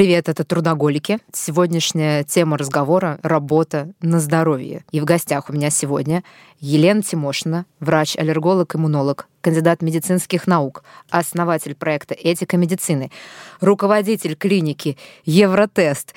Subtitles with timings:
[0.00, 1.18] Привет, это «Трудоголики».
[1.30, 4.82] Сегодняшняя тема разговора— работа на здоровье.
[4.92, 6.24] И в гостях у меня сегодня
[6.58, 13.10] Елена Тимошина, врач-аллерголог-иммунолог, кандидат медицинских наук, основатель проекта «Этика медицины»,
[13.60, 16.14] руководитель клиники «Евротест»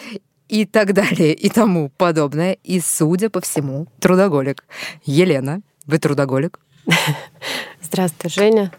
[0.48, 2.54] и так далее, и тому подобное.
[2.64, 4.64] И, судя по всему, трудоголик.
[5.04, 6.62] Елена, вы трудоголик?
[7.82, 8.72] Здравствуй, Женя.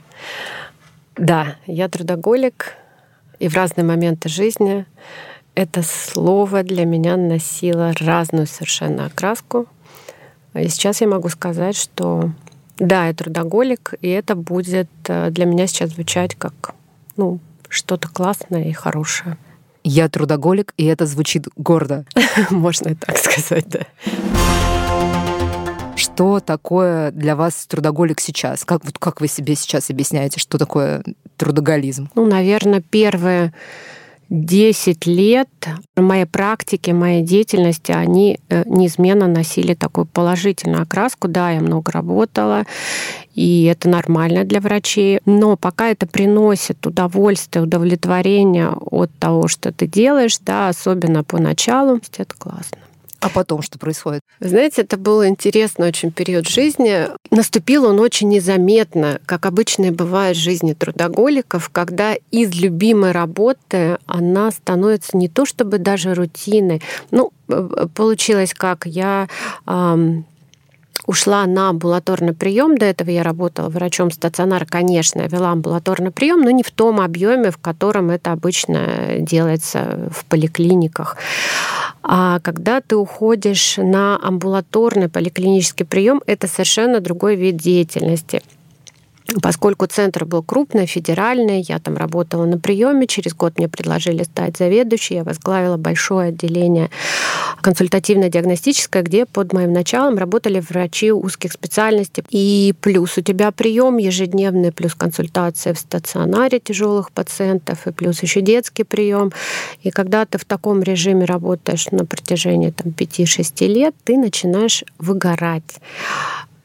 [1.17, 2.79] Да, я трудоголик,
[3.45, 4.87] и в разные моменты жизни
[5.55, 9.67] это слово для меня носило разную совершенно окраску.
[10.55, 12.31] И сейчас я могу сказать, что
[12.79, 16.75] да, я трудоголик, и это будет э, для меня сейчас звучать как
[17.19, 19.37] ну, что-то классное и хорошее.
[19.83, 22.07] Я трудоголик, и это звучит гордо.
[22.51, 23.81] Можно и так сказать, да.
[25.97, 28.65] Что такое для вас трудоголик сейчас?
[28.65, 31.03] Как, вот как вы себе сейчас объясняете, что такое
[31.37, 32.09] трудоголизм?
[32.15, 33.53] Ну, наверное, первые
[34.31, 35.49] 10 лет
[35.97, 41.29] моей практики, моей деятельности, они э, неизменно носили такую положительную окраску.
[41.29, 42.65] Да, я много работала,
[43.35, 45.21] и это нормально для врачей.
[45.27, 52.35] Но пока это приносит удовольствие, удовлетворение от того, что ты делаешь, да, особенно поначалу, это
[52.37, 52.79] классно.
[53.25, 54.21] А потом что происходит?
[54.39, 57.09] Знаете, это был интересный очень период жизни.
[57.31, 63.97] Наступил он очень незаметно, как обычно и бывает в жизни трудоголиков, когда из любимой работы
[64.05, 66.83] она становится не то чтобы даже рутиной.
[67.11, 69.27] Ну, э, э, получилось как я
[71.07, 72.77] ушла на амбулаторный прием.
[72.77, 77.01] До этого я работала врачом стационара, конечно, я вела амбулаторный прием, но не в том
[77.01, 81.17] объеме, в котором это обычно делается в поликлиниках.
[82.07, 88.43] А когда ты уходишь на амбулаторный поликлинический прием, это совершенно другой вид деятельности.
[89.41, 94.59] Поскольку центр был крупный, федеральный, я там работала на приеме, через год мне предложили стать
[94.59, 96.91] заведующей, я возглавила большое отделение
[97.63, 102.23] консультативно-диагностическое, где под моим началом работали врачи узких специальностей.
[102.29, 108.43] И плюс у тебя прием ежедневный, плюс консультация в стационаре тяжелых пациентов, и плюс еще
[108.43, 109.33] детский прием.
[109.83, 115.81] И когда ты в таком режиме работаешь на протяжении там, 5-6 лет, ты начинаешь выгорать.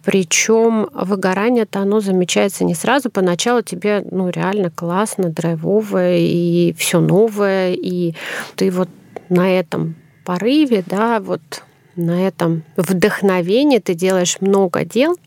[0.03, 3.09] Причем выгорание-то оно замечается не сразу.
[3.09, 8.13] Поначалу тебе ну, реально классно, драйвовое, и все новое, и
[8.55, 8.89] ты вот
[9.29, 9.95] на этом
[10.25, 11.41] порыве, да, вот
[11.95, 15.17] на этом вдохновении ты делаешь много дел,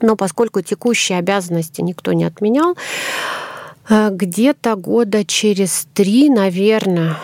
[0.00, 2.76] но поскольку текущие обязанности никто не отменял,
[3.88, 7.16] э, где-то года через три, наверное,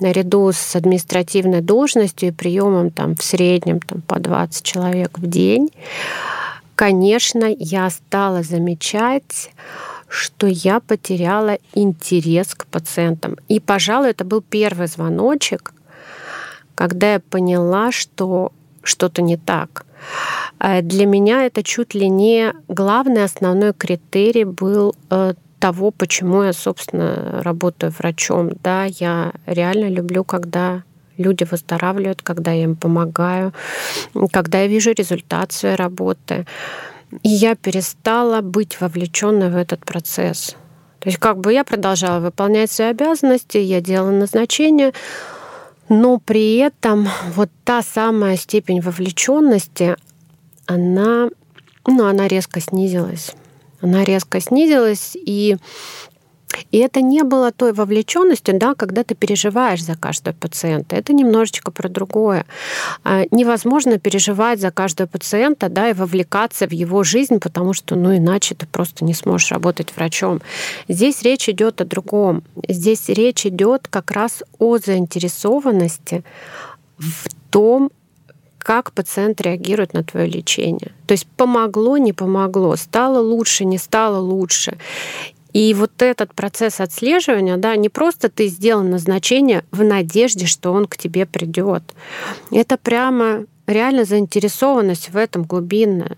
[0.00, 5.70] наряду с административной должностью и приемом там в среднем там, по 20 человек в день,
[6.74, 9.50] конечно, я стала замечать,
[10.08, 13.36] что я потеряла интерес к пациентам.
[13.48, 15.72] И, пожалуй, это был первый звоночек,
[16.74, 18.52] когда я поняла, что
[18.82, 19.84] что-то не так.
[20.60, 25.34] Э, для меня это чуть ли не главный основной критерий был э,
[25.66, 28.50] того, почему я, собственно, работаю врачом.
[28.62, 30.84] Да, я реально люблю, когда
[31.18, 33.52] люди выздоравливают, когда я им помогаю,
[34.32, 36.46] когда я вижу результат своей работы.
[37.24, 40.54] И я перестала быть вовлеченной в этот процесс.
[41.00, 44.92] То есть как бы я продолжала выполнять свои обязанности, я делала назначения,
[45.88, 49.96] но при этом вот та самая степень вовлеченности,
[50.66, 51.28] она,
[51.88, 53.34] ну, она резко снизилась
[53.80, 55.56] она резко снизилась, и
[56.70, 60.96] и это не было той вовлеченностью, да, когда ты переживаешь за каждого пациента.
[60.96, 62.46] Это немножечко про другое.
[63.04, 68.16] А, невозможно переживать за каждого пациента, да, и вовлекаться в его жизнь, потому что, ну,
[68.16, 70.40] иначе ты просто не сможешь работать врачом.
[70.88, 72.42] Здесь речь идет о другом.
[72.68, 76.24] Здесь речь идет как раз о заинтересованности
[76.98, 77.90] в том,
[78.66, 80.90] как пациент реагирует на твое лечение.
[81.06, 84.76] То есть помогло, не помогло, стало лучше, не стало лучше.
[85.52, 90.86] И вот этот процесс отслеживания, да, не просто ты сделал назначение в надежде, что он
[90.86, 91.84] к тебе придет.
[92.50, 96.16] Это прямо реально заинтересованность в этом глубинная.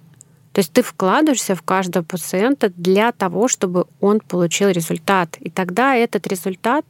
[0.55, 5.37] То есть ты вкладываешься в каждого пациента для того, чтобы он получил результат.
[5.39, 6.87] И тогда этот результат,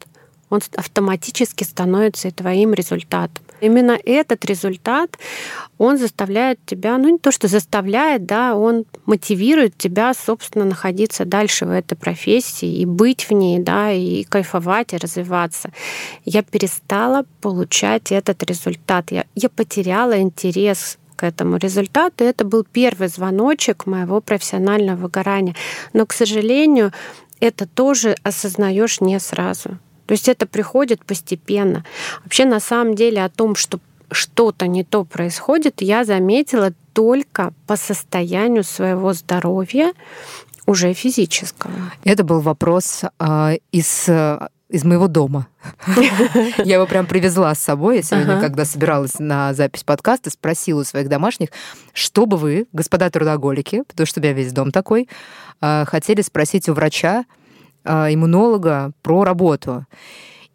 [0.50, 3.42] он автоматически становится и твоим результатом.
[3.60, 5.18] Именно этот результат,
[5.78, 11.66] он заставляет тебя, ну не то, что заставляет, да, он мотивирует тебя, собственно, находиться дальше
[11.66, 15.70] в этой профессии и быть в ней, да, и кайфовать, и развиваться.
[16.24, 19.10] Я перестала получать этот результат.
[19.10, 22.24] Я, я потеряла интерес к этому результату.
[22.24, 25.56] Это был первый звоночек моего профессионального выгорания.
[25.92, 26.92] Но, к сожалению,
[27.40, 29.78] это тоже осознаешь не сразу.
[30.08, 31.84] То есть это приходит постепенно.
[32.24, 33.78] Вообще на самом деле о том, что
[34.10, 39.92] что-то не то происходит, я заметила только по состоянию своего здоровья
[40.64, 41.72] уже физического.
[42.04, 44.08] Это был вопрос э, из
[44.68, 45.48] из моего дома.
[46.58, 47.96] Я его прям привезла с собой.
[47.96, 51.48] Я сегодня, когда собиралась на запись подкаста, спросила у своих домашних,
[51.94, 55.08] что бы вы, господа трудоголики, потому что у меня весь дом такой,
[55.62, 57.24] а, хотели спросить у врача,
[57.84, 59.86] иммунолога про работу.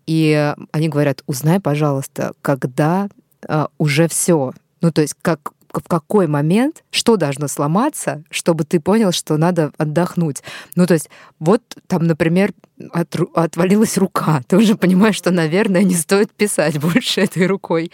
[0.05, 3.07] И они говорят, узнай, пожалуйста, когда
[3.47, 4.53] а, уже все.
[4.81, 9.71] Ну, то есть как в какой момент, что должно сломаться, чтобы ты понял, что надо
[9.77, 10.43] отдохнуть.
[10.75, 11.09] Ну, то есть,
[11.39, 12.53] вот там, например,
[12.91, 14.43] от, отвалилась рука.
[14.47, 17.91] Ты уже понимаешь, что, наверное, не стоит писать больше этой рукой.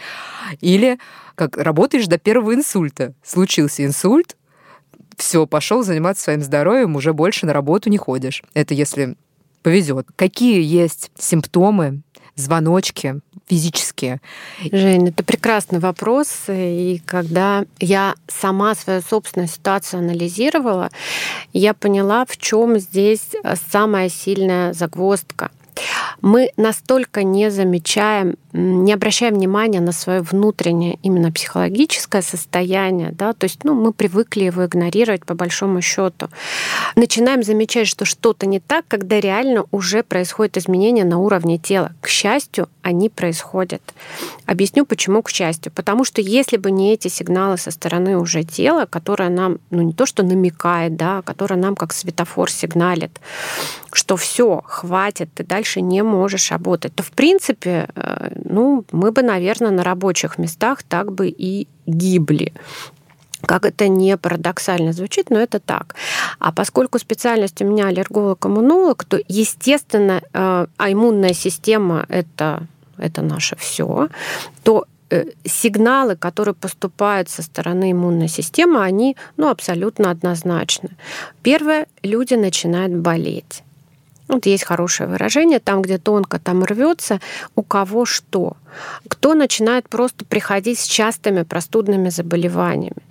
[0.59, 0.99] Или
[1.35, 3.13] как работаешь до первого инсульта.
[3.23, 4.35] Случился инсульт,
[5.19, 8.41] все, пошел заниматься своим здоровьем, уже больше на работу не ходишь.
[8.53, 9.15] Это если
[9.61, 10.07] повезет.
[10.15, 12.01] Какие есть симптомы
[12.35, 14.21] звоночки физические?
[14.71, 16.45] Жень, это прекрасный вопрос.
[16.47, 20.89] И когда я сама свою собственную ситуацию анализировала,
[21.51, 23.27] я поняла, в чем здесь
[23.69, 25.51] самая сильная загвоздка
[26.21, 33.45] мы настолько не замечаем, не обращаем внимания на свое внутреннее именно психологическое состояние, да, то
[33.45, 36.29] есть ну, мы привыкли его игнорировать по большому счету.
[36.95, 41.91] Начинаем замечать, что что-то не так, когда реально уже происходит изменение на уровне тела.
[42.01, 43.81] К счастью, они происходят.
[44.45, 45.71] Объясню, почему к счастью.
[45.71, 49.93] Потому что если бы не эти сигналы со стороны уже тела, которое нам, ну не
[49.93, 53.19] то что намекает, да, которое нам как светофор сигналит,
[53.91, 59.21] что все, хватит, ты дальше не можешь работать, то в принципе, э, ну, мы бы,
[59.21, 62.53] наверное, на рабочих местах так бы и гибли.
[63.45, 65.95] Как это не парадоксально звучит, но это так.
[66.39, 72.67] А поскольку специальность у меня аллерголог-иммунолог, то, естественно, э, а иммунная система это,
[72.97, 74.09] это наше все,
[74.63, 80.89] то э, сигналы, которые поступают со стороны иммунной системы, они ну, абсолютно однозначны.
[81.41, 83.63] Первое, люди начинают болеть.
[84.29, 87.19] Вот есть хорошее выражение, там, где тонко, там рвется,
[87.55, 88.57] у кого что.
[89.07, 93.01] Кто начинает просто приходить с частыми простудными заболеваниями.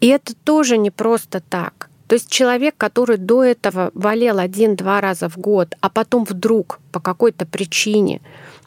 [0.00, 1.90] И это тоже не просто так.
[2.06, 7.00] То есть человек, который до этого болел один-два раза в год, а потом вдруг по
[7.00, 8.20] какой-то причине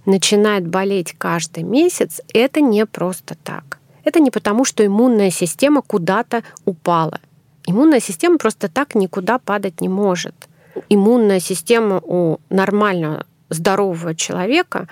[0.05, 3.77] начинает болеть каждый месяц, это не просто так.
[4.03, 7.21] Это не потому, что иммунная система куда-то упала.
[7.65, 10.46] Иммунная система просто так никуда падать не может
[10.89, 14.87] иммунная система у нормально здорового человека,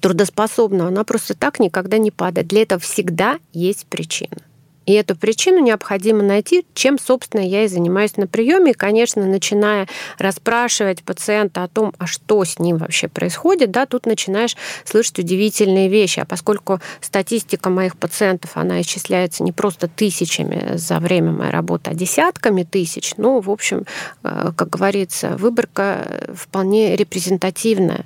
[0.00, 2.48] трудоспособного, она просто так никогда не падает.
[2.48, 4.36] Для этого всегда есть причина.
[4.86, 8.70] И эту причину необходимо найти, чем, собственно, я и занимаюсь на приеме.
[8.70, 9.88] И, конечно, начиная
[10.18, 15.88] расспрашивать пациента о том, а что с ним вообще происходит, да, тут начинаешь слышать удивительные
[15.88, 16.20] вещи.
[16.20, 21.94] А поскольку статистика моих пациентов, она исчисляется не просто тысячами за время моей работы, а
[21.94, 23.84] десятками тысяч, ну, в общем,
[24.22, 28.04] э, как говорится, выборка вполне репрезентативная.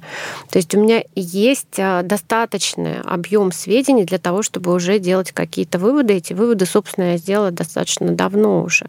[0.51, 5.79] То есть у меня есть э, достаточный объем сведений для того, чтобы уже делать какие-то
[5.79, 6.15] выводы.
[6.15, 8.87] Эти выводы собственно, я сделала достаточно давно уже.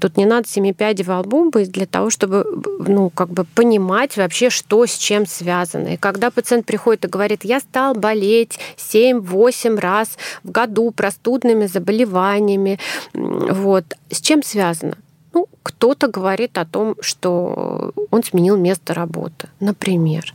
[0.00, 2.44] Тут не надо семи пядей во лбу быть для того, чтобы
[2.86, 5.88] ну, как бы понимать вообще, что с чем связано.
[5.94, 8.58] И когда пациент приходит и говорит, я стал болеть
[8.92, 12.80] 7-8 раз в году простудными заболеваниями,
[13.14, 14.96] вот, с чем связано?
[15.36, 20.34] Ну, кто-то говорит о том, что он сменил место работы, например.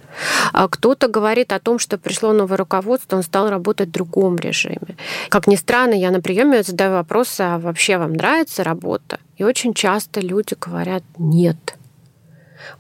[0.54, 4.96] А кто-то говорит о том, что пришло новое руководство, он стал работать в другом режиме.
[5.30, 9.18] Как ни странно, я на приеме задаю вопрос, а вообще вам нравится работа?
[9.38, 11.81] И очень часто люди говорят «нет».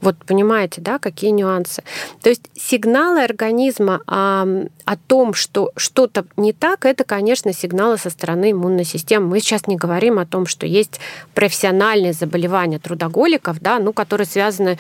[0.02, 1.84] Вот понимаете, да, какие нюансы.
[2.22, 4.46] То есть сигналы организма о,
[4.86, 9.28] о том, что что-то не так, это, конечно, сигналы со стороны иммунной системы.
[9.28, 11.00] Мы сейчас не говорим о том, что есть
[11.34, 14.78] профессиональные заболевания трудоголиков, да, ну, которые связаны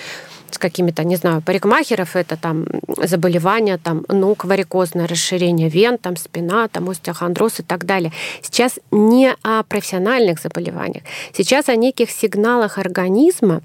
[0.49, 2.65] с какими-то, не знаю, парикмахеров, это там
[2.97, 8.11] заболевания, там, ног, варикозное расширение вен, там, спина, там, остеохондроз и так далее.
[8.41, 11.03] Сейчас не о профессиональных заболеваниях.
[11.33, 13.61] Сейчас о неких сигналах организма,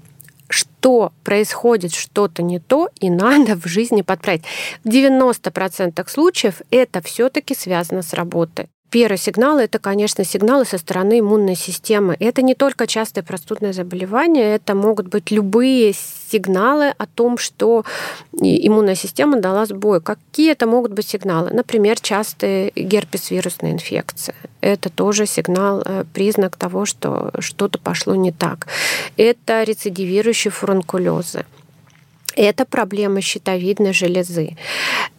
[0.49, 4.43] что происходит что-то не то, и надо в жизни подправить.
[4.83, 8.69] В 90% случаев это все-таки связано с работой.
[8.89, 12.15] Первый сигнал– это, конечно, сигналы со стороны иммунной системы.
[12.19, 17.83] Это не только частые простудные заболевания, это могут быть любые сигналы о том, что
[18.31, 19.99] иммунная система дала сбой.
[19.99, 21.49] Какие это могут быть сигналы?
[21.51, 24.35] Например, частые герпес-вирусные инфекции.
[24.61, 28.67] Это тоже сигнал, э, признак того, что что-то пошло не так.
[29.17, 31.45] Это рецидивирующие фурункулезы
[32.37, 34.55] Это проблема щитовидной железы.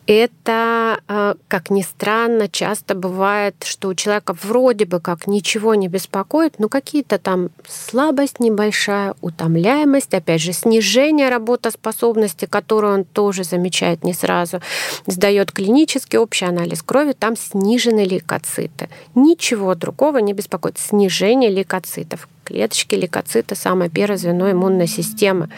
[0.06, 5.88] Это, э, как ни странно, часто бывает, что у человека вроде бы как ничего не
[5.88, 14.04] беспокоит, но какие-то там слабость небольшая, утомляемость, опять же, снижение работоспособности, которую он тоже замечает
[14.04, 14.62] не сразу,
[15.06, 18.88] сдает клинический общий анализ крови, там снижены лейкоциты.
[19.16, 20.78] Ничего другого не беспокоит.
[20.78, 22.28] Снижение лейкоцитов.
[22.44, 25.50] Клеточки лейкоциты– самое первое звено иммунной системы.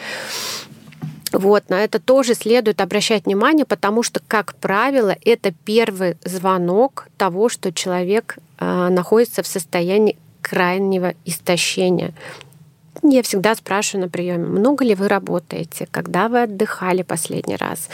[1.33, 7.49] Вот, на это тоже следует обращать внимание, потому что, как правило, это первый звонок того,
[7.49, 12.13] что человек э, находится в состоянии крайнего истощения.
[13.03, 17.89] Я всегда спрашиваю на приеме, много ли вы работаете, когда вы отдыхали последний раз,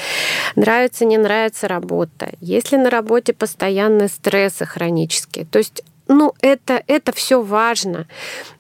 [0.57, 5.45] нравится, не нравится работа, есть ли на работе постоянные стрессы хронические.
[5.45, 8.07] То есть, ну, это, это все важно.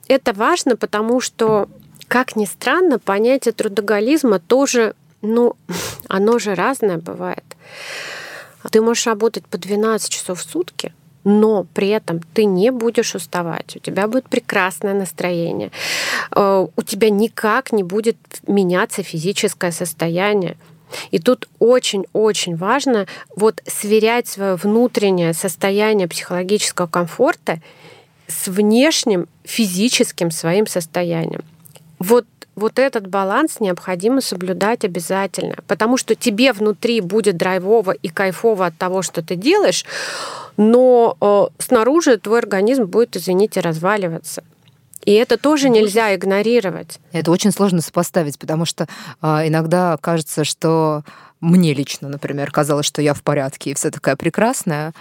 [0.09, 1.69] Это важно, потому что
[2.09, 5.57] как ни странно, понятие трудоголизма тоже, ну,
[6.09, 7.45] оно же разное бывает.
[8.71, 10.93] Ты можешь работать по 12 часов в сутки,
[11.25, 15.71] но при этом ты не будешь уставать, у тебя будет прекрасное настроение,
[16.35, 20.57] э, у тебя никак не будет меняться физическое состояние.
[21.11, 27.61] И тут очень-очень важно вот сверять свое внутреннее состояние психологического комфорта
[28.29, 31.43] с внешним физическим своим состоянием
[31.99, 32.27] вот
[32.57, 38.79] вот этот баланс необходимо соблюдать обязательно, потому что тебе внутри будет драйвово и кайфово от
[38.79, 39.85] того, что ты делаешь,
[40.57, 44.43] но э, снаружи твой организм будет, извините, разваливаться.
[45.05, 46.99] И это тоже нельзя игнорировать.
[47.13, 48.89] Это очень сложно сопоставить, потому что
[49.21, 51.05] э, иногда кажется, что
[51.41, 54.95] мне лично, например, казалось, что я в порядке и вся такая прекрасная,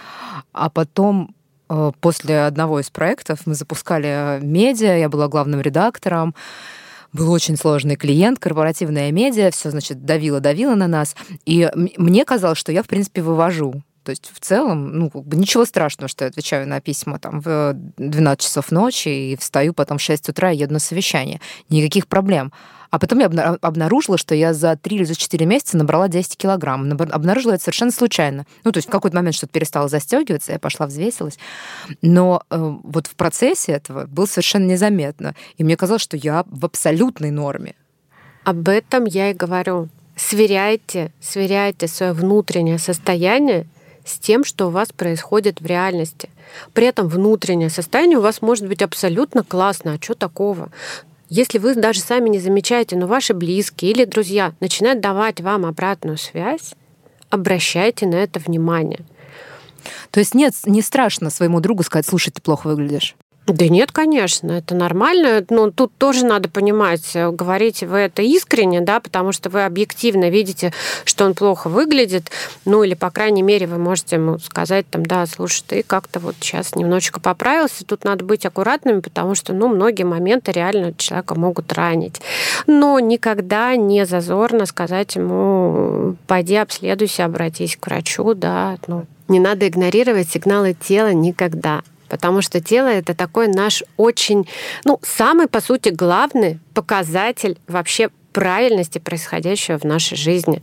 [0.52, 1.34] а потом
[1.70, 6.34] э, после одного из проектов мы запускали медиа, я была главным редактором,
[7.12, 11.16] был очень сложный клиент, корпоративная медиа, все, значит, давило-давило на нас.
[11.44, 13.82] И мне казалось, что я, в принципе, вывожу.
[14.06, 17.40] То есть в целом, ну, как бы ничего страшного, что я отвечаю на письма там
[17.40, 21.40] в 12 часов ночи и встаю потом в 6 утра и еду на совещание.
[21.70, 22.52] Никаких проблем.
[22.90, 26.88] А потом я обнаружила, что я за 3 или за 4 месяца набрала 10 килограмм.
[26.92, 28.46] Обнаружила это совершенно случайно.
[28.62, 31.36] Ну, то есть в какой-то момент что-то перестало застегиваться, я пошла взвесилась.
[32.00, 35.34] Но э, вот в процессе этого было совершенно незаметно.
[35.58, 37.74] И мне казалось, что я в абсолютной норме.
[38.44, 39.88] Об этом я и говорю.
[40.14, 43.66] Сверяйте, сверяйте свое внутреннее состояние
[44.06, 46.30] с тем, что у вас происходит в реальности.
[46.72, 49.94] При этом внутреннее состояние у вас может быть абсолютно классно.
[49.94, 50.70] А что такого?
[51.28, 56.18] Если вы даже сами не замечаете, но ваши близкие или друзья начинают давать вам обратную
[56.18, 56.74] связь,
[57.30, 59.00] обращайте на это внимание.
[60.10, 63.16] То есть нет, не страшно своему другу сказать, слушай, ты плохо выглядишь.
[63.46, 65.44] Да нет, конечно, это нормально.
[65.50, 70.30] Но тут тоже надо понимать, э, говорите вы это искренне, да, потому что вы объективно
[70.30, 70.72] видите,
[71.04, 72.30] что он плохо выглядит,
[72.64, 76.34] ну или, по крайней мере, вы можете ему сказать, там, да, слушай, ты как-то вот
[76.40, 81.72] сейчас немножечко поправился, тут надо быть аккуратными, потому что, ну, многие моменты реально человека могут
[81.72, 82.20] ранить.
[82.66, 89.68] Но никогда не зазорно сказать ему, пойди обследуйся, обратись к врачу, да, ну, не надо
[89.68, 91.82] игнорировать сигналы тела никогда.
[92.08, 94.48] Потому что тело это такой наш очень,
[94.84, 100.62] ну, самый, по сути, главный показатель вообще правильности происходящего в нашей жизни.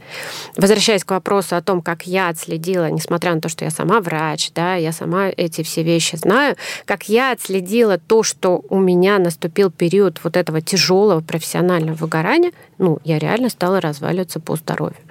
[0.56, 4.52] Возвращаясь к вопросу о том, как я отследила, несмотря на то, что я сама врач,
[4.54, 9.72] да, я сама эти все вещи знаю, как я отследила то, что у меня наступил
[9.72, 15.02] период вот этого тяжелого профессионального выгорания, ну, я реально стала разваливаться по здоровью.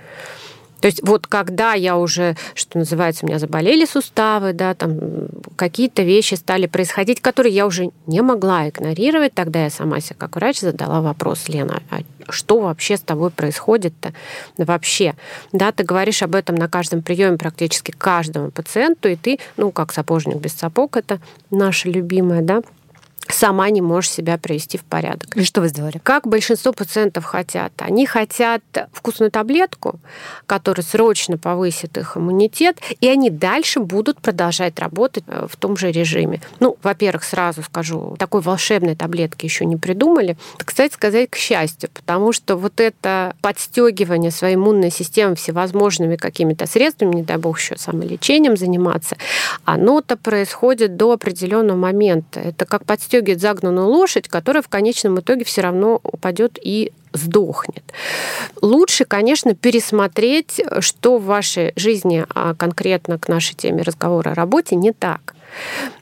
[0.82, 6.02] То есть вот когда я уже, что называется, у меня заболели суставы, да, там какие-то
[6.02, 10.58] вещи стали происходить, которые я уже не могла игнорировать, тогда я сама себе как врач
[10.58, 14.12] задала вопрос, Лена, а что вообще с тобой происходит-то
[14.58, 15.14] вообще?
[15.52, 19.92] Да, ты говоришь об этом на каждом приеме практически каждому пациенту, и ты, ну, как
[19.92, 21.20] сапожник без сапог, это
[21.50, 22.62] наша любимая, да,
[23.42, 25.36] сама не можешь себя привести в порядок.
[25.36, 26.00] И что вы сделали?
[26.00, 27.72] Как большинство пациентов хотят?
[27.78, 29.98] Они хотят вкусную таблетку,
[30.46, 35.90] которая срочно повысит их иммунитет, и они дальше будут продолжать работать э, в том же
[35.90, 36.40] режиме.
[36.60, 40.36] Ну, во-первых, сразу скажу, такой волшебной таблетки еще не придумали.
[40.58, 47.16] Кстати сказать, к счастью, потому что вот это подстегивание своей иммунной системы всевозможными какими-то средствами,
[47.16, 49.16] не дай бог еще самолечением заниматься,
[49.64, 52.38] оно-то происходит до определенного момента.
[52.38, 57.82] Это как подстегивание подстегивает загнанную лошадь, которая в конечном итоге все равно упадет и сдохнет.
[58.62, 64.76] Лучше, конечно, пересмотреть, что в вашей жизни, а конкретно к нашей теме разговора о работе,
[64.76, 65.34] не так.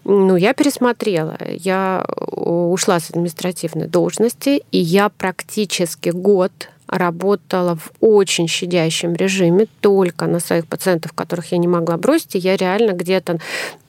[0.05, 1.37] Ну, я пересмотрела.
[1.49, 6.53] Я ушла с административной должности, и я практически год
[6.91, 12.35] работала в очень щадящем режиме, только на своих пациентов, которых я не могла бросить.
[12.35, 13.39] И я реально где-то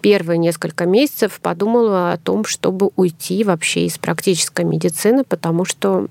[0.01, 6.07] первые несколько месяцев подумала о том, чтобы уйти вообще из практической медицины, потому что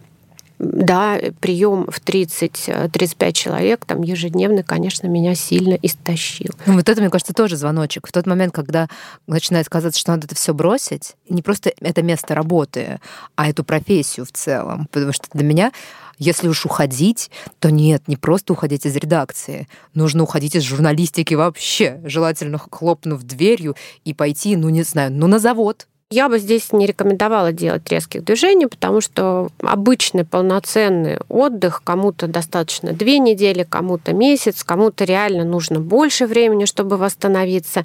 [0.61, 6.51] да, прием в 30-35 человек там ежедневно, конечно, меня сильно истощил.
[6.67, 8.07] Ну, вот это, мне кажется, тоже звоночек.
[8.07, 8.89] В тот момент, когда
[9.27, 13.01] начинает казаться, что надо это все бросить, не просто это место работы,
[13.37, 14.87] а эту профессию в целом.
[14.93, 15.73] Потому что для меня
[16.19, 19.67] если уж уходить, то нет, не просто уходить из редакции.
[19.95, 23.75] Нужно уходить из журналистики вообще, желательно хлопнув дверью
[24.05, 28.25] и пойти, ну не знаю, ну на завод, я бы здесь не рекомендовала делать резких
[28.25, 35.79] движений, потому что обычный полноценный отдых кому-то достаточно две недели, кому-то месяц, кому-то реально нужно
[35.79, 37.85] больше времени, чтобы восстановиться.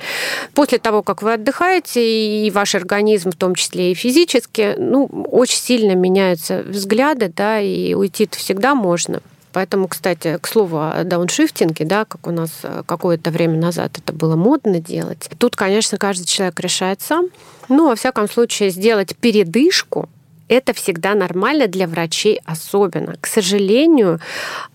[0.55, 5.60] После того, как вы отдыхаете, и ваш организм, в том числе и физически, ну, очень
[5.60, 9.22] сильно меняются взгляды, да, и уйти-то всегда можно.
[9.56, 14.12] Поэтому, кстати, к слову о дауншифтинге, да, как у нас э, какое-то время назад это
[14.12, 15.30] было модно делать.
[15.38, 17.30] Тут, конечно, каждый человек решает сам.
[17.70, 20.10] Ну, во всяком случае, сделать передышку
[20.50, 23.16] это всегда нормально для врачей особенно.
[23.22, 24.20] К сожалению,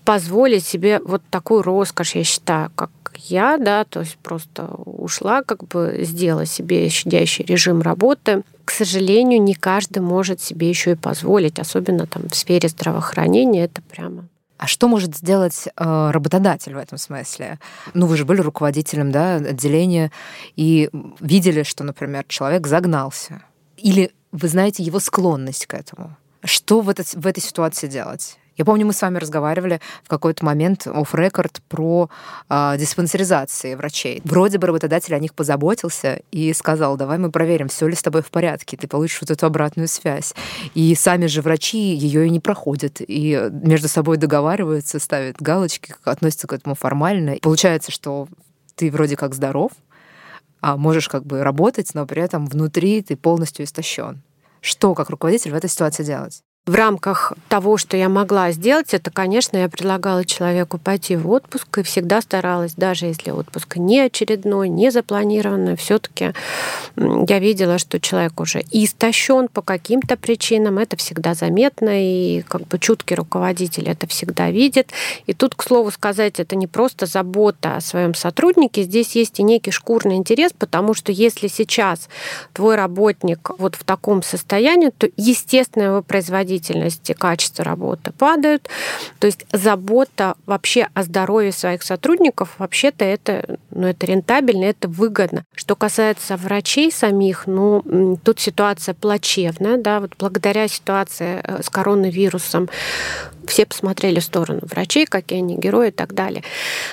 [0.03, 5.63] позволить себе вот такую роскошь, я считаю, как я, да, то есть просто ушла, как
[5.67, 8.41] бы сделала себе щадящий режим работы.
[8.65, 13.83] К сожалению, не каждый может себе еще и позволить, особенно там в сфере здравоохранения, это
[13.83, 14.25] прямо
[14.61, 17.59] а что может сделать э, работодатель в этом смысле?
[17.95, 20.11] Ну, вы же были руководителем да, отделения
[20.55, 20.87] и
[21.19, 23.41] видели, что, например, человек загнался.
[23.77, 26.15] Или вы знаете его склонность к этому.
[26.43, 28.37] Что в, это, в этой ситуации делать?
[28.57, 32.09] Я помню, мы с вами разговаривали в какой-то момент оф рекорд про
[32.49, 34.21] э, диспансеризации врачей.
[34.25, 38.21] Вроде бы работодатель о них позаботился и сказал, давай мы проверим, все ли с тобой
[38.21, 40.33] в порядке, ты получишь вот эту обратную связь.
[40.75, 46.47] И сами же врачи ее и не проходят, и между собой договариваются, ставят галочки, относятся
[46.47, 47.37] к этому формально.
[47.41, 48.27] Получается, что
[48.75, 49.71] ты вроде как здоров,
[50.59, 54.21] а можешь как бы работать, но при этом внутри ты полностью истощен.
[54.59, 56.43] Что как руководитель в этой ситуации делать?
[56.67, 61.79] В рамках того, что я могла сделать, это, конечно, я предлагала человеку пойти в отпуск
[61.79, 66.33] и всегда старалась, даже если отпуск не очередной, не запланированный, все-таки
[66.95, 72.77] я видела, что человек уже истощен по каким-то причинам, это всегда заметно, и как бы
[72.77, 74.91] чуткий руководитель это всегда видит.
[75.25, 79.43] И тут, к слову сказать, это не просто забота о своем сотруднике, здесь есть и
[79.43, 82.07] некий шкурный интерес, потому что если сейчас
[82.53, 88.69] твой работник вот в таком состоянии, то, естественно, его производительность производительность качество работы падают.
[89.19, 95.43] То есть забота вообще о здоровье своих сотрудников, вообще-то это, ну, это рентабельно, это выгодно.
[95.55, 102.69] Что касается врачей самих, ну, тут ситуация плачевная, да, вот благодаря ситуации э, с коронавирусом
[103.47, 106.43] все посмотрели в сторону врачей, какие они герои и так далее.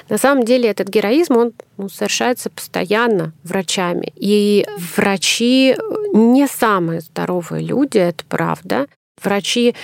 [0.08, 4.12] На самом деле этот героизм, он ну, совершается постоянно врачами.
[4.16, 4.66] И
[4.96, 5.76] врачи
[6.12, 8.86] не самые здоровые люди, это правда
[9.22, 9.74] врачи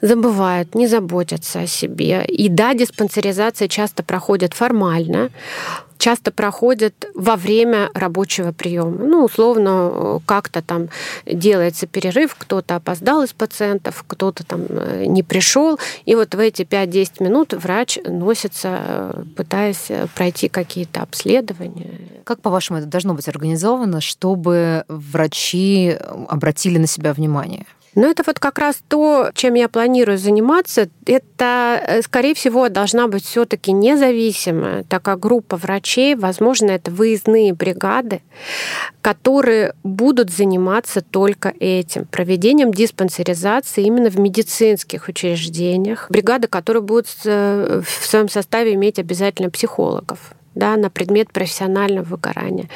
[0.00, 2.24] забывают, не заботятся о себе.
[2.26, 5.30] И да, диспансеризация часто проходит формально,
[5.98, 9.04] часто проходит во время рабочего приема.
[9.04, 10.88] Ну, условно, как-то там
[11.24, 16.62] делается перерыв, кто-то опоздал из пациентов, кто-то там э, не пришел, и вот в эти
[16.62, 21.98] 5-10 минут врач носится, э, пытаясь пройти какие-то обследования.
[22.24, 25.96] Как, по-вашему, это должно быть организовано, чтобы врачи
[26.28, 27.64] обратили на себя внимание?
[27.96, 30.88] Но это вот как раз то, чем я планирую заниматься.
[31.06, 36.14] Это, э, скорее всего, должна быть все-таки независимая такая группа врачей.
[36.14, 38.20] Возможно, это выездные бригады,
[39.00, 46.06] которые будут заниматься только этим, проведением диспансеризации именно в медицинских учреждениях.
[46.10, 52.68] Бригады, которые будут э, в своем составе иметь обязательно психологов да, на предмет профессионального выгорания.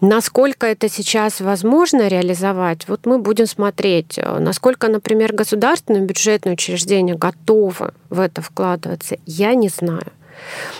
[0.00, 4.18] Насколько это сейчас возможно реализовать, вот мы будем смотреть.
[4.38, 10.12] Насколько, например, государственные бюджетные учреждения готовы в это вкладываться, я не знаю.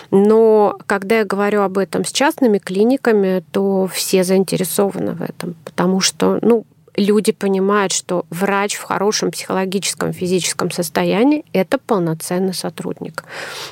[0.09, 5.99] Но когда я говорю об этом с частными клиниками, то все заинтересованы в этом, потому
[5.99, 13.25] что, ну, люди понимают, что врач в хорошем психологическом, физическом состоянии– это полноценный сотрудник.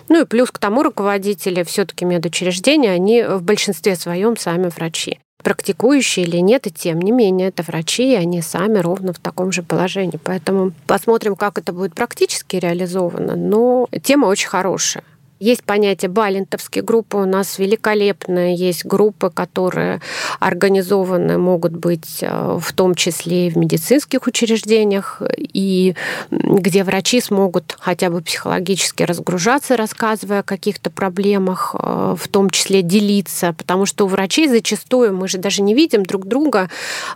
[0.09, 6.25] Ну и плюс к тому руководители все-таки медучреждения, они в большинстве своем сами врачи практикующие
[6.25, 9.63] или нет, и тем не менее это врачи, и они сами ровно в таком же
[9.63, 10.19] положении.
[10.21, 13.37] Поэтому посмотрим, как это будет практически реализовано.
[13.37, 15.05] Но тема очень хорошая.
[15.39, 17.17] Есть понятие балентовские группы.
[17.17, 20.01] У нас великолепные есть группы, которые
[20.39, 25.95] организованы, могут быть э, в том числе и в медицинских учреждениях, и
[26.31, 32.81] где врачи смогут хотя бы психологически разгружаться, рассказывая о каких-то проблемах, э, в том числе
[32.81, 36.69] делиться, потому что у врачей зачастую мы же даже не видим друг друга,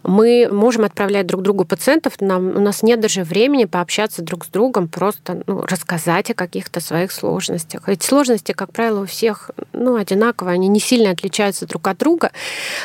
[0.04, 4.50] мы можем отправлять друг другу пациентов, нам, у нас нет даже времени пообщаться друг с
[4.50, 7.90] другом, просто ну, рассказать о каких-то своих сложностях.
[7.90, 12.32] Эти сложности, как правило, у всех ну, одинаковые, они не сильно отличаются друг от друга,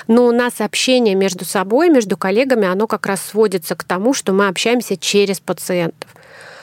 [0.07, 4.33] но у нас общение между собой, между коллегами, оно как раз сводится к тому, что
[4.33, 6.11] мы общаемся через пациентов.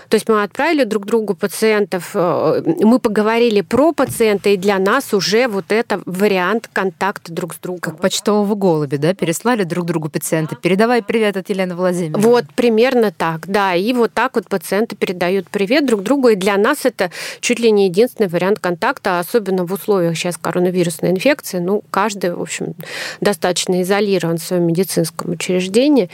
[0.10, 5.13] То есть мы отправили друг другу пациентов, э, мы поговорили про пациента, и для нас
[5.13, 7.80] уже вот это вариант контакта друг с другом.
[7.82, 10.56] Как почтового голуби, да, переслали друг другу пациента.
[10.56, 12.24] Передавай привет от Елены Владимировны.
[12.24, 13.76] Вот, примерно так, да.
[13.76, 17.72] И вот так вот пациенты передают привет друг другу, и для нас это чуть ли
[17.72, 21.60] не единственный вариант контакта, особенно в условиях сейчас коронавирусной инфекции.
[21.60, 22.76] Ну, каждый, в общем,
[23.22, 26.10] достаточно изолирован в своем медицинском учреждении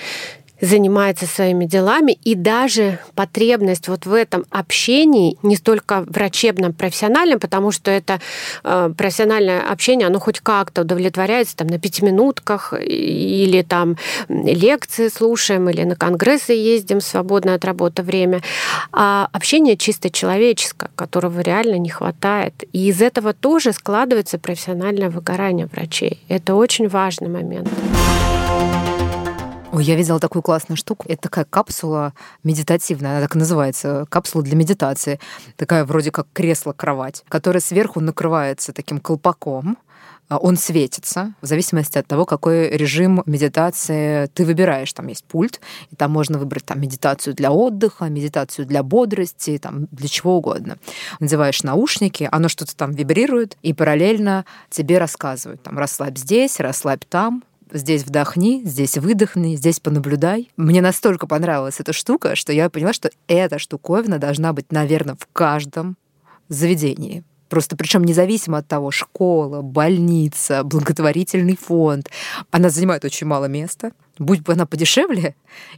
[0.61, 7.71] занимается своими делами, и даже потребность вот в этом общении, не столько врачебном, профессиональном, потому
[7.71, 8.19] что это
[8.63, 15.83] э, профессиональное общение, оно хоть как-то удовлетворяется там на пятиминутках, или там лекции слушаем, или
[15.83, 18.41] на конгрессы ездим свободное от работы время,
[18.91, 22.63] а общение чисто человеческое, которого реально не хватает.
[22.73, 26.19] И из этого тоже складывается профессиональное выгорание врачей.
[26.27, 27.69] Это очень важный момент.
[29.71, 31.05] Ой, я видела такую классную штуку.
[31.07, 35.19] Это такая капсула медитативная, она так и называется, капсула для медитации.
[35.57, 39.77] Такая вроде как кресло-кровать, которая сверху накрывается таким колпаком,
[40.27, 44.91] а он светится в зависимости от того, какой режим медитации ты выбираешь.
[44.93, 49.87] Там есть пульт, и там можно выбрать там, медитацию для отдыха, медитацию для бодрости, там,
[49.91, 50.77] для чего угодно.
[51.19, 55.61] Надеваешь наушники, оно что-то там вибрирует, и параллельно тебе рассказывают.
[55.61, 60.49] Там, расслабь здесь, расслабь там, здесь вдохни, здесь выдохни, здесь понаблюдай.
[60.57, 65.27] Мне настолько понравилась эта штука, что я поняла, что эта штуковина должна быть, наверное, в
[65.33, 65.97] каждом
[66.47, 67.23] заведении.
[67.49, 72.09] Просто причем независимо от того, школа, больница, благотворительный фонд,
[72.51, 73.91] она занимает очень мало места.
[74.19, 75.33] Будь бы она подешевле,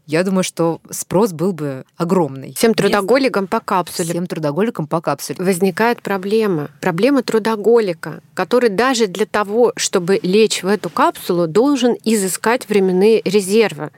[0.07, 2.53] я думаю, что спрос был бы огромный.
[2.55, 4.09] Всем трудоголикам по капсуле.
[4.09, 5.43] Всем трудоголикам по капсуле.
[5.43, 6.71] Возникает проблема.
[6.81, 13.91] Проблема трудоголика, который даже для того, чтобы лечь в эту капсулу, должен изыскать временные резервы.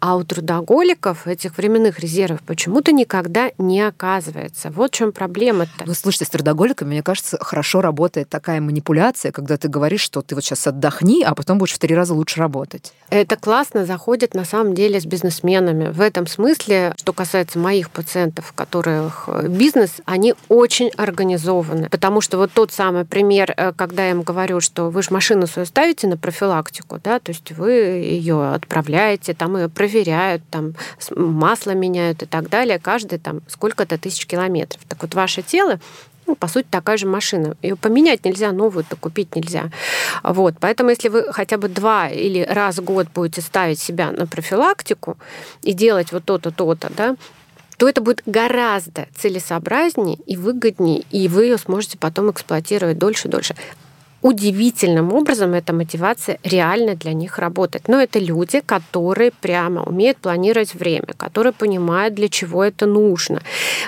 [0.00, 4.70] А у трудоголиков этих временных резервов почему-то никогда не оказывается.
[4.70, 5.84] Вот в чем проблема-то.
[5.84, 10.34] Вы слушайте, с трудоголиками, мне кажется, хорошо работает такая манипуляция, когда ты говоришь, что ты
[10.34, 12.92] вот сейчас отдохни, а потом будешь в три раза лучше работать.
[13.08, 15.90] Это классно заходит на самом деле с бизнесменами.
[15.90, 21.88] В этом смысле, что касается моих пациентов, которых э, бизнес, они очень организованы.
[21.88, 25.46] Потому что вот тот самый пример, э, когда я им говорю, что вы же машину
[25.46, 30.74] свою ставите на профилактику, да, то есть вы ее отправляете, там ее проверяют, там
[31.14, 34.82] масло меняют и так далее, каждый там сколько-то тысяч километров.
[34.88, 35.78] Так вот, ваше тело
[36.26, 37.56] ну, по сути, такая же машина.
[37.62, 39.70] Ее поменять нельзя, новую-то купить нельзя.
[40.22, 40.54] Вот.
[40.60, 45.16] Поэтому если вы хотя бы два или раз в год будете ставить себя на профилактику
[45.62, 47.16] и делать вот то-то, то-то, да,
[47.76, 53.54] то это будет гораздо целесообразнее и выгоднее, и вы ее сможете потом эксплуатировать дольше дольше
[54.24, 57.88] удивительным образом эта мотивация реально для них работает.
[57.88, 63.42] Но это люди, которые прямо умеют планировать время, которые понимают, для чего это нужно.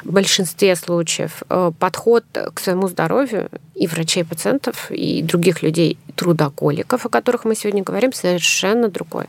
[0.04, 5.96] В большинстве случаев э, подход к своему здоровью и врачей, и пациентов, и других людей,
[6.16, 9.24] трудоголиков, о которых мы сегодня говорим, совершенно другой.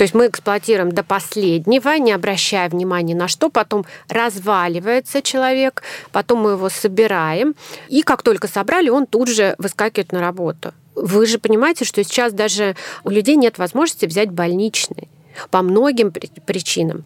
[0.00, 6.38] То есть мы эксплуатируем до последнего, не обращая внимания на что, потом разваливается человек, потом
[6.38, 7.54] мы его собираем,
[7.90, 10.72] и как только собрали, он тут же выскакивает на работу.
[10.94, 15.10] Вы же понимаете, что сейчас даже у людей нет возможности взять больничный
[15.50, 16.12] по многим
[16.46, 17.04] причинам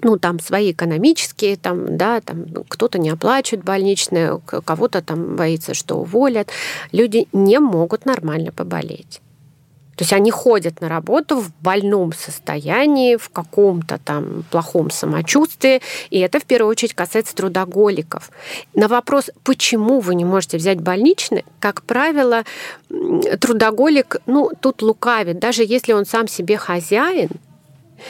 [0.00, 5.96] ну, там свои экономические, там, да, там кто-то не оплачивает больничные, кого-то там боится, что
[5.96, 6.48] уволят.
[6.92, 9.20] Люди не могут нормально поболеть.
[9.96, 16.18] То есть они ходят на работу в больном состоянии, в каком-то там плохом самочувствии, и
[16.20, 18.30] это в первую очередь касается трудоголиков.
[18.74, 22.44] На вопрос, почему вы не можете взять больничный, как правило,
[22.88, 27.30] трудоголик, ну, тут лукавит, даже если он сам себе хозяин,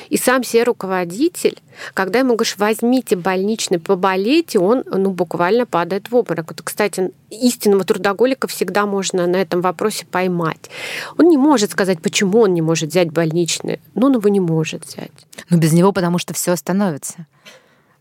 [0.08, 1.58] и сам себе руководитель,
[1.94, 6.52] когда ему говоришь, возьмите больничный, поболейте, он ну, буквально падает в обморок.
[6.52, 10.70] Это, кстати, истинного трудоголика всегда можно на этом вопросе поймать.
[11.18, 13.80] Он не может сказать, почему он не может взять больничный.
[13.94, 15.10] но он его не может взять.
[15.50, 17.26] Но без него, потому что все остановится.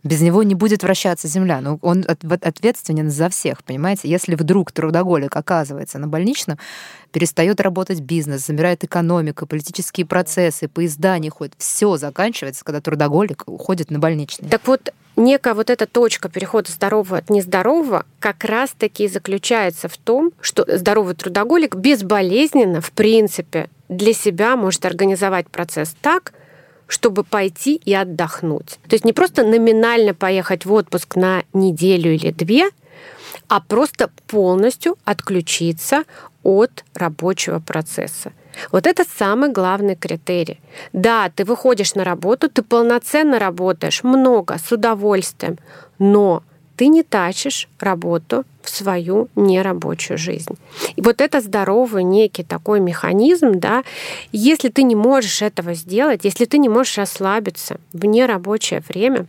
[0.03, 1.61] Без него не будет вращаться Земля.
[1.61, 4.09] Но он ответственен за всех, понимаете?
[4.09, 6.57] Если вдруг трудоголик оказывается на больничном,
[7.11, 11.53] перестает работать бизнес, замирает экономика, политические процессы, поезда не ходят.
[11.57, 14.49] Все заканчивается, когда трудоголик уходит на больничный.
[14.49, 20.31] Так вот, некая вот эта точка перехода здорового от нездорового как раз-таки заключается в том,
[20.41, 26.33] что здоровый трудоголик безболезненно, в принципе, для себя может организовать процесс так,
[26.91, 28.77] чтобы пойти и отдохнуть.
[28.89, 32.69] То есть не просто номинально поехать в отпуск на неделю или две,
[33.47, 36.03] а просто полностью отключиться
[36.43, 38.33] от рабочего процесса.
[38.73, 40.59] Вот это самый главный критерий.
[40.91, 45.59] Да, ты выходишь на работу, ты полноценно работаешь, много, с удовольствием,
[45.97, 46.43] но
[46.75, 50.57] ты не тащишь работу в свою нерабочую жизнь.
[50.95, 53.83] И вот это здоровый некий такой механизм, да,
[54.31, 59.27] если ты не можешь этого сделать, если ты не можешь расслабиться в нерабочее время,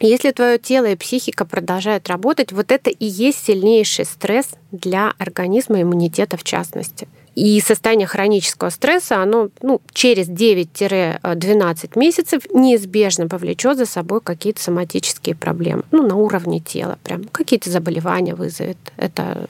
[0.00, 5.82] если твое тело и психика продолжают работать, вот это и есть сильнейший стресс для организма,
[5.82, 7.08] иммунитета в частности.
[7.38, 15.36] И состояние хронического стресса, оно ну, через 9-12 месяцев неизбежно повлечет за собой какие-то соматические
[15.36, 15.84] проблемы.
[15.92, 17.22] Ну, на уровне тела прям.
[17.30, 18.76] Какие-то заболевания вызовет.
[18.96, 19.48] Это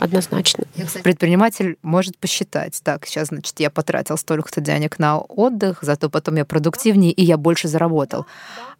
[0.00, 0.64] однозначно.
[1.04, 6.44] Предприниматель может посчитать, так, сейчас, значит, я потратил столько-то денег на отдых, зато потом я
[6.44, 8.26] продуктивнее, и я больше заработал.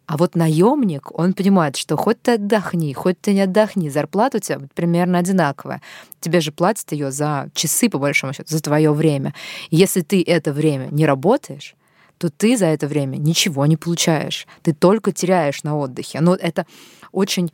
[0.09, 4.39] А вот наемник, он понимает, что хоть ты отдохни, хоть ты не отдохни, зарплата у
[4.39, 5.83] тебя примерно одинаковая.
[6.19, 9.35] Тебе же платят ее за часы, по большому счету, за твое время.
[9.69, 11.75] Если ты это время не работаешь,
[12.17, 14.47] то ты за это время ничего не получаешь.
[14.63, 16.21] Ты только теряешь на отдыхе.
[16.21, 16.65] Но это
[17.11, 17.51] очень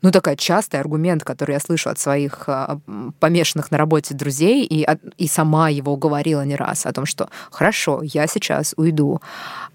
[0.00, 2.78] ну, такой частый аргумент, который я слышу от своих а,
[3.20, 4.86] помешанных на работе друзей, и,
[5.18, 9.20] и сама его говорила не раз, о том, что хорошо, я сейчас уйду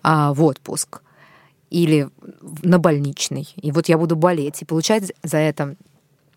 [0.02, 1.02] а, в отпуск,
[1.70, 2.10] или
[2.64, 5.76] на больничный, и вот я буду болеть, и получать за это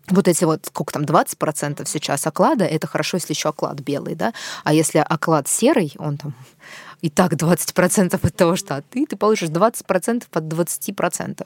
[0.09, 4.33] вот эти вот, сколько там, 20% сейчас оклада, это хорошо, если еще оклад белый, да,
[4.63, 6.33] а если оклад серый, он там
[7.03, 11.45] и так 20% от того, что от ты, ты получишь 20% от 20%.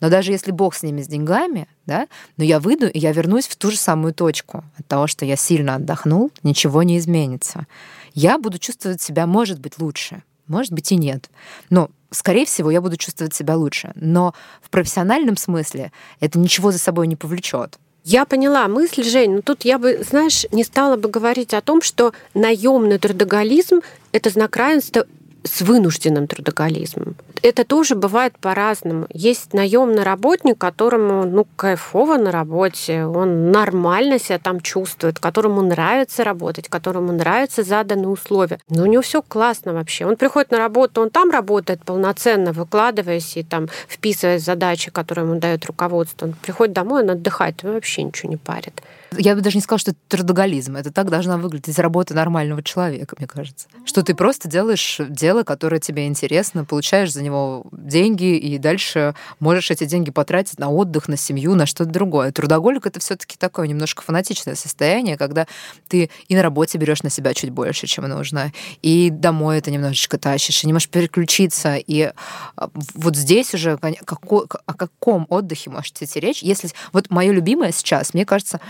[0.00, 3.46] Но даже если Бог с ними, с деньгами, да, но я выйду, и я вернусь
[3.46, 4.64] в ту же самую точку.
[4.78, 7.66] От того, что я сильно отдохнул, ничего не изменится.
[8.14, 11.28] Я буду чувствовать себя, может быть, лучше, может быть, и нет.
[11.68, 13.92] Но скорее всего, я буду чувствовать себя лучше.
[13.94, 17.78] Но в профессиональном смысле это ничего за собой не повлечет.
[18.04, 21.80] Я поняла мысль, Жень, но тут я бы, знаешь, не стала бы говорить о том,
[21.80, 23.80] что наемный трудоголизм—
[24.12, 25.06] это знак равенства
[25.44, 27.16] с вынужденным трудоголизмом.
[27.42, 29.06] Это тоже бывает по-разному.
[29.12, 36.24] Есть наемный работник, которому ну, кайфово на работе, он нормально себя там чувствует, которому нравится
[36.24, 38.58] работать, которому нравятся заданные условия.
[38.70, 40.06] Но у него все классно вообще.
[40.06, 45.38] Он приходит на работу, он там работает полноценно, выкладываясь и там вписывая задачи, которые ему
[45.38, 46.26] дает руководство.
[46.26, 48.82] Он приходит домой, он отдыхает, и вообще ничего не парит
[49.18, 50.76] я бы даже не сказала, что это трудоголизм.
[50.76, 53.68] Это так должна выглядеть работа нормального человека, мне кажется.
[53.84, 59.70] Что ты просто делаешь дело, которое тебе интересно, получаешь за него деньги, и дальше можешь
[59.70, 62.32] эти деньги потратить на отдых, на семью, на что-то другое.
[62.32, 65.46] Трудоголик— это все таки такое немножко фанатичное состояние, когда
[65.88, 70.18] ты и на работе берешь на себя чуть больше, чем нужно, и домой это немножечко
[70.18, 71.76] тащишь, и не можешь переключиться.
[71.76, 72.12] И
[72.56, 76.42] а, вот здесь уже о каком отдыхе можете идти речь?
[76.42, 78.60] Если вот мое любимое сейчас, мне кажется,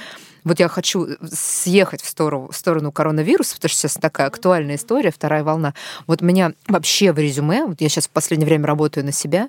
[0.45, 5.11] вот я хочу съехать в сторону, в сторону коронавируса, потому что сейчас такая актуальная история,
[5.11, 5.75] вторая волна.
[6.07, 9.49] Вот меня вообще в резюме, вот я сейчас в последнее время работаю на себя,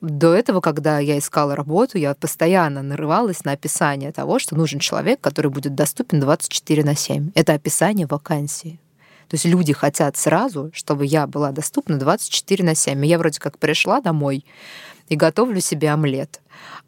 [0.00, 5.20] до этого, когда я искала работу, я постоянно нарывалась на описание того, что нужен человек,
[5.20, 7.32] который будет доступен 24 на 7.
[7.34, 8.78] Это описание вакансии.
[9.28, 13.04] То есть люди хотят сразу, чтобы я была доступна 24 на 7.
[13.04, 14.44] И я вроде как пришла домой
[15.08, 16.40] и готовлю себе омлет.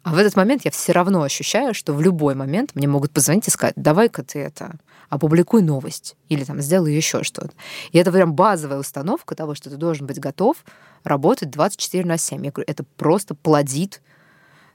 [0.03, 3.47] А в этот момент я все равно ощущаю, что в любой момент мне могут позвонить
[3.47, 4.75] и сказать, давай-ка ты это,
[5.09, 7.51] опубликуй новость или там сделай еще что-то.
[7.91, 10.57] И это прям базовая установка того, что ты должен быть готов
[11.03, 12.45] работать 24 на 7.
[12.45, 14.01] Я говорю, это просто плодит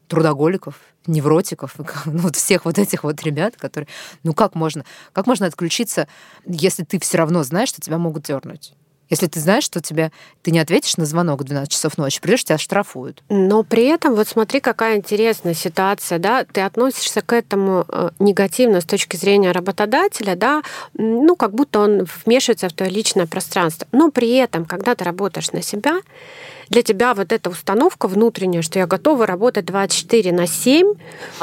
[0.09, 1.75] трудоголиков, невротиков,
[2.07, 3.89] ну, вот всех вот этих вот ребят, которые,
[4.23, 6.07] ну как можно, как можно отключиться,
[6.47, 8.75] если ты все равно знаешь, что тебя могут дернуть?
[9.09, 10.11] Если ты знаешь, что тебе
[10.42, 13.23] ты не ответишь на звонок в 12 часов ночи, придешь, тебя штрафуют.
[13.29, 18.81] Но при этом, вот смотри, какая интересная ситуация, да, ты относишься к этому э, негативно
[18.81, 20.62] с точки зрения работодателя, да,
[20.95, 23.87] ну, как будто он вмешивается в твое личное пространство.
[23.92, 26.01] Но при этом, когда ты работаешь на себя,
[26.69, 30.95] для тебя вот эта установка внутренняя, что я готова работать 24 на 7,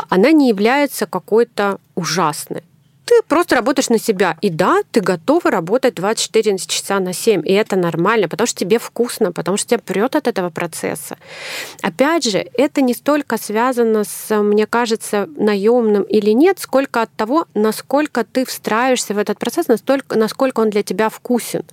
[0.10, 2.63] она не является какой-то ужасной
[3.06, 4.38] ты просто работаешь на себя.
[4.42, 7.42] И да, ты готова работать 24 часа на 7.
[7.46, 11.18] И это нормально, потому что тебе вкусно, потому что тебя прет от этого процесса.
[11.82, 17.48] Опять же, это не столько связано с, мне кажется, наемным или нет, сколько от того,
[17.54, 21.63] насколько ты встраиваешься в этот процесс, настолько, насколько он для тебя вкусен.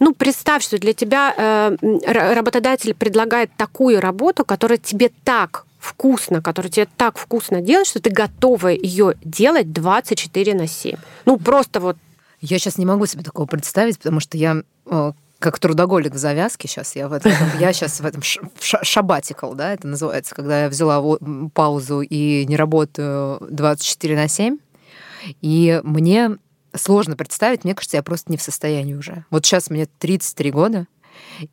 [0.00, 6.70] Ну, представь, что для тебя э, работодатель предлагает такую работу, которая тебе так вкусно, который
[6.70, 10.96] тебе так вкусно делать, что ты готова ее делать 24 на 7.
[11.26, 11.96] Ну, просто вот
[12.40, 16.68] я сейчас не могу себе такого представить, потому что я э, как трудоголик в завязке
[16.68, 21.18] сейчас, я в этом, я сейчас в этом шабатикал, да, это называется, когда я взяла
[21.52, 24.58] паузу и не работаю 24 на 7,
[25.40, 26.36] и мне
[26.74, 29.24] сложно представить, мне кажется, я просто не в состоянии уже.
[29.30, 30.86] Вот сейчас мне 33 года,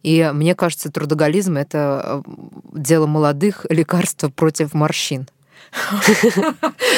[0.03, 2.31] и мне кажется, трудоголизм— это э,
[2.73, 5.27] дело молодых, лекарство против морщин.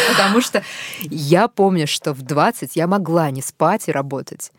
[0.10, 0.64] Потому что
[1.02, 4.52] я помню, что в 20 я могла не спать и работать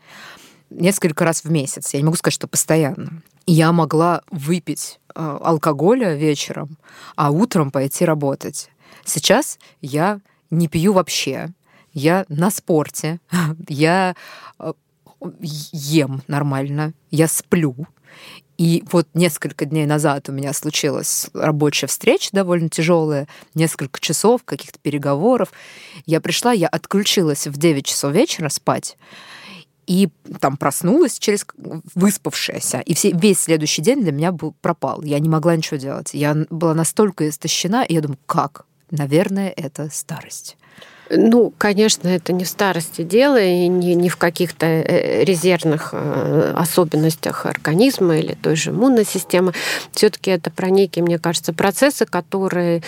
[0.69, 1.93] несколько раз в месяц.
[1.93, 3.21] Я не могу сказать, что постоянно.
[3.45, 6.77] Я могла выпить э, алкоголя вечером,
[7.15, 8.69] а утром пойти работать.
[9.05, 11.49] Сейчас я не пью вообще.
[11.93, 13.19] Я на спорте.
[13.67, 14.15] Я
[14.59, 14.73] э,
[15.39, 16.93] ем нормально.
[17.11, 17.75] Я сплю.
[18.57, 24.77] И вот несколько дней назад у меня случилась рабочая встреча довольно тяжелая, несколько часов каких-то
[24.79, 25.51] переговоров.
[26.05, 28.95] Я пришла, я отключилась в 9 часов вечера спать,
[29.87, 30.09] и
[30.39, 31.45] там проснулась через
[31.95, 35.01] выспавшаяся, и все, весь следующий день для меня был пропал.
[35.01, 36.13] Я не могла ничего делать.
[36.13, 38.65] Я была настолько истощена, и я думаю, как?
[38.91, 40.57] Наверное, это старость.
[41.09, 46.53] Ну, конечно, это не в старости дело и не, не в каких-то э, резервных э,
[46.55, 49.53] особенностях организма или той же иммунной системы.
[49.91, 52.81] Все-таки это про некие, мне кажется, процессы, которые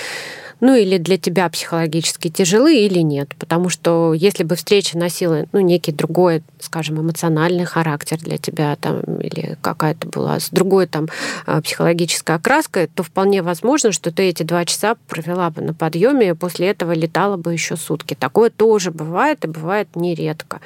[0.59, 3.35] ну или для тебя психологически тяжелы или нет.
[3.37, 8.99] Потому что если бы встреча носила ну, некий другой, скажем, эмоциональный характер для тебя там,
[9.19, 11.07] или какая-то была с другой там
[11.45, 16.29] а, психологической окраской, то вполне возможно, что ты эти два часа провела бы на подъеме
[16.29, 18.15] и после этого летала бы еще сутки.
[18.15, 20.61] Такое тоже бывает и бывает нередко.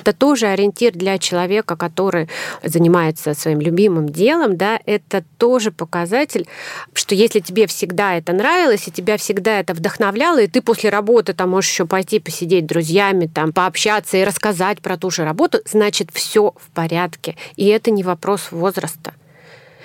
[0.00, 2.28] Это тоже ориентир для человека, который
[2.62, 6.46] занимается своим любимым делом, да, это тоже показатель,
[6.92, 10.90] что если тебе всегда это нравилось, и тебя всегда всегда это вдохновляло, и ты после
[10.90, 15.24] работы там можешь еще пойти посидеть с друзьями, там пообщаться и рассказать про ту же
[15.24, 17.36] работу, значит, все в порядке.
[17.56, 19.14] И это не вопрос возраста.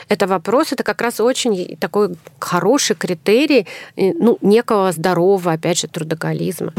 [0.10, 6.74] Это вопрос, это как раз очень такой хороший критерий ну, некого здорового, опять же, трудоголизма.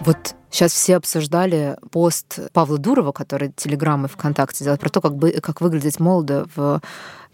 [0.00, 5.30] Вот Сейчас все обсуждали пост Павла Дурова, который телеграммы ВКонтакте делает, про то, как, бы,
[5.30, 6.80] как выглядеть молодо в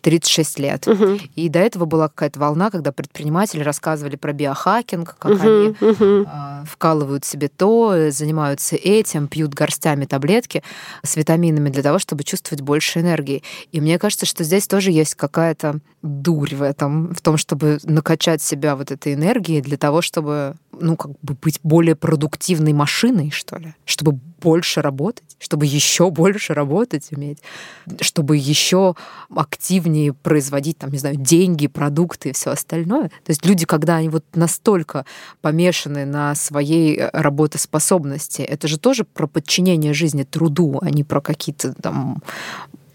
[0.02, 0.87] 36 лет.
[0.87, 1.18] Угу.
[1.35, 6.28] И до этого была какая-то волна, когда предприниматели рассказывали про биохакинг, как угу, они угу.
[6.64, 10.62] вкалывают себе то, занимаются этим, пьют горстями таблетки
[11.02, 13.42] с витаминами для того, чтобы чувствовать больше энергии.
[13.72, 18.42] И мне кажется, что здесь тоже есть какая-то дурь в этом, в том, чтобы накачать
[18.42, 23.56] себя вот этой энергией для того, чтобы, ну, как бы быть более продуктивной машиной, что
[23.56, 27.38] ли, чтобы больше работать, чтобы еще больше работать уметь,
[28.01, 28.94] чтобы еще
[29.35, 33.09] активнее производить, там, не знаю, деньги, продукты и все остальное.
[33.09, 35.05] То есть люди, когда они вот настолько
[35.40, 41.20] помешаны на своей э, работоспособности, это же тоже про подчинение жизни труду, а не про
[41.20, 42.22] какие-то там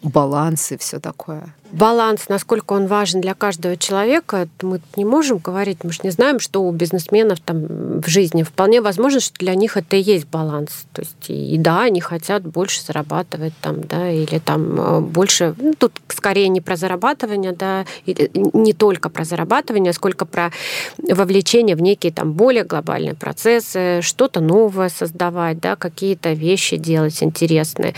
[0.04, 5.80] баланс и все такое баланс, насколько он важен для каждого человека, мы не можем говорить,
[5.84, 8.44] мы же не знаем, что у бизнесменов там в жизни.
[8.44, 10.86] Вполне возможно, что для них это и есть баланс.
[10.94, 15.74] То есть и да, они хотят больше зарабатывать там, да, или там э, больше, ну,
[15.78, 20.52] тут скорее не про зарабатывание, да, не только про зарабатывание, сколько про
[20.98, 27.94] вовлечение в некие там более глобальные процессы, что-то новое создавать, да, какие-то вещи делать интересные.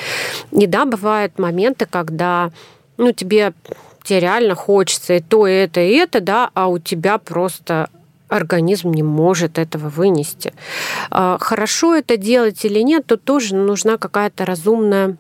[0.52, 2.52] И да, бывают моменты, когда
[2.98, 3.54] ну, тебе,
[4.04, 7.90] тебе реально хочется и то, и это, и это, да, а у тебя просто
[8.30, 10.54] организм не может этого вынести.
[11.12, 15.18] А, хорошо это делать или нет, тут тоже нужна какая-то разумная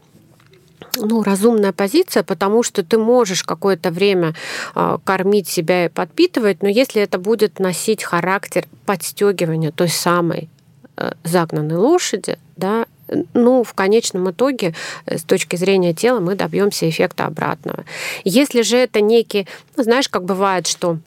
[0.98, 4.36] ну, разумная позиция, потому что ты можешь какое-то время
[4.76, 10.50] э, кормить себя и подпитывать, но если это будет носить характер подстегивания той самой
[10.98, 12.86] э, загнанной лошади, да,
[13.34, 14.74] ну, в конечном итоге,
[15.06, 17.86] э, с точки зрения тела, мы добьемся эффекта обратного.
[18.24, 20.98] Если же это некий, ну, знаешь, как бывает, что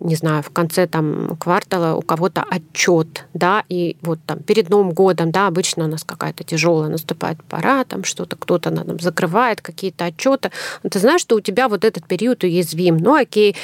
[0.00, 4.92] не знаю, в конце там квартала у кого-то отчет, да, и вот там перед Новым
[4.92, 10.04] годом, да, обычно у нас какая-то тяжелая наступает пора, там что-то кто-то нам закрывает какие-то
[10.04, 10.50] отчеты.
[10.88, 12.96] Ты знаешь, что у тебя вот этот период уязвим.
[12.98, 13.56] Ну, окей,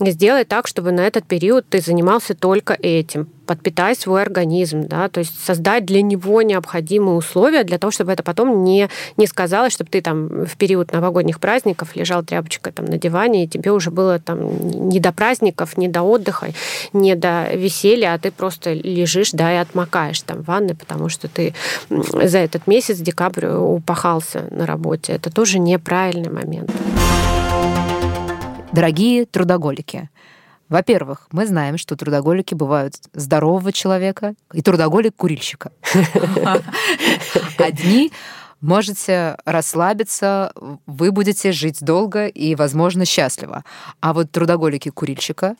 [0.00, 5.20] сделай так, чтобы на этот период ты занимался только этим подпитать свой организм, да, то
[5.20, 9.90] есть создать для него необходимые условия для того, чтобы это потом не, не сказалось, чтобы
[9.90, 14.18] ты там в период новогодних праздников лежал тряпочкой там на диване, и тебе уже было
[14.18, 16.52] там не до праздников, не до отдыха,
[16.92, 21.28] не до веселья, а ты просто лежишь, да, и отмокаешь там в ванной, потому что
[21.28, 21.54] ты
[21.90, 25.12] за этот месяц, декабрь, упахался на работе.
[25.12, 26.70] Это тоже неправильный момент.
[28.72, 30.08] Дорогие трудоголики,
[30.68, 35.70] во-первых, мы знаем, что трудоголики бывают здорового человека и трудоголик-курильщика.
[37.58, 38.10] Одни
[38.62, 40.52] можете расслабиться,
[40.86, 43.64] вы будете жить долго и, возможно, счастливо.
[44.00, 45.56] А вот трудоголики-курильщика,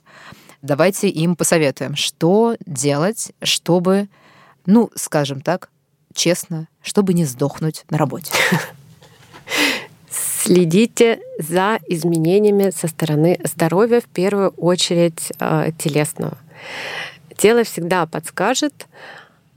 [0.62, 4.08] давайте им посоветуем, что делать, чтобы,
[4.64, 5.68] ну, скажем так,
[6.14, 8.32] честно, чтобы не сдохнуть на работе.
[10.10, 16.36] Следите за изменениями со стороны здоровья, в первую очередь э, телесного.
[17.36, 18.86] Тело всегда подскажет,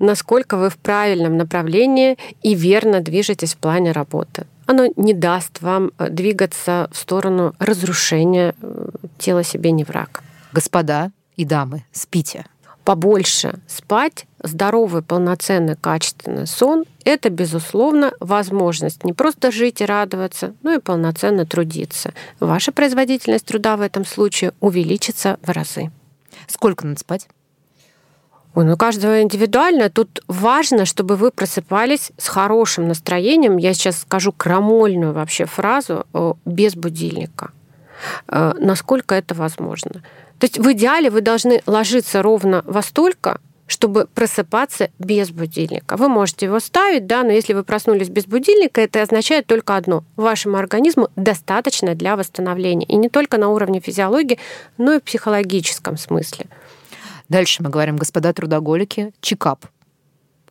[0.06, 4.46] насколько вы в правильном направлении и верно движетесь в плане работы.
[4.66, 10.24] Оно не даст вам э, двигаться в сторону разрушения э, тела себе не враг.
[10.54, 12.46] Господа и дамы, спите
[12.86, 20.74] побольше спать, здоровый, полноценный, качественный сон– это, безусловно, возможность не просто жить и радоваться, но
[20.74, 22.14] и полноценно трудиться.
[22.40, 25.92] Ваша производительность труда в этом случае увеличится в разы.
[26.48, 27.28] Сколько надо спать?
[28.56, 29.90] Ой, ну каждого индивидуально.
[29.90, 33.58] Тут важно, чтобы вы просыпались с хорошим настроением.
[33.58, 36.08] Я сейчас скажу крамольную вообще фразу
[36.46, 37.52] без будильника.
[38.30, 39.92] Э, насколько это возможно.
[40.40, 45.98] То есть в идеале вы должны ложиться ровно во столько, чтобы просыпаться без будильника.
[45.98, 50.04] Вы можете его ставить, да, но если вы проснулись без будильника, это означает только одно.
[50.16, 52.86] Вашему организму достаточно для восстановления.
[52.86, 54.40] И не только на уровне физиологии,
[54.78, 56.46] но и в психологическом смысле.
[57.30, 59.66] Дальше мы говорим, господа трудоголики, чекап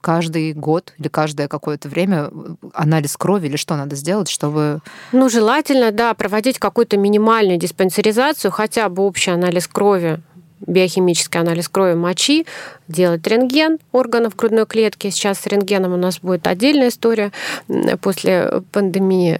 [0.00, 2.30] каждый год или каждое какое-то время
[2.74, 4.80] анализ крови или что надо сделать, чтобы...
[5.12, 10.20] Ну, желательно, да, проводить какую-то минимальную диспансеризацию, хотя бы общий анализ крови
[10.66, 12.46] биохимический анализ крови мочи,
[12.88, 15.10] делать рентген органов грудной клетки.
[15.10, 17.32] Сейчас с рентгеном у нас будет отдельная история
[18.00, 19.38] после пандемии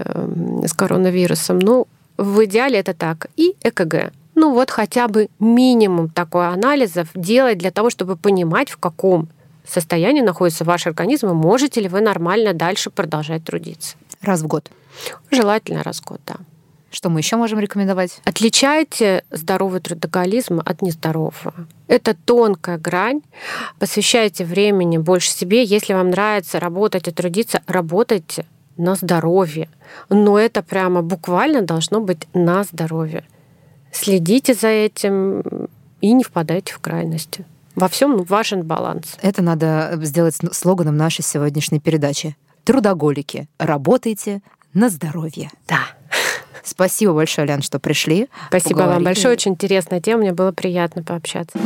[0.67, 1.59] с коронавирусом.
[1.59, 3.29] Ну, в идеале это так.
[3.37, 4.13] И ЭКГ.
[4.35, 9.29] Ну вот хотя бы минимум такой анализов делать для того, чтобы понимать, в каком
[9.67, 13.97] состоянии находится ваш организм, и можете ли вы нормально дальше продолжать трудиться.
[14.21, 14.71] Раз в год?
[15.31, 16.37] Желательно раз в год, да.
[16.91, 18.21] Что мы еще можем рекомендовать?
[18.25, 21.67] Отличайте здоровый трудоголизм от нездорового.
[21.89, 23.23] Это тонкая грань.
[23.81, 25.65] Посвящайте времени больше себе.
[25.65, 29.69] Если вам нравится работать и трудиться, работайте на здоровье.
[30.09, 33.25] Но это прямо буквально должно быть на здоровье.
[33.95, 35.43] Следите за этим
[36.01, 37.47] и не впадайте в крайности.
[37.77, 39.17] Во всем важен баланс.
[39.23, 42.37] Это надо сделать слоганом нашей сегодняшней передачи.
[42.65, 44.43] Трудоголики, работайте
[44.73, 45.51] на здоровье.
[45.69, 45.81] Да.
[46.63, 48.29] Спасибо большое, Лян, что пришли.
[48.49, 48.95] Спасибо Поговорили.
[48.95, 49.35] вам большое.
[49.35, 50.23] Очень интересная тема.
[50.23, 51.59] Мне было приятно пообщаться.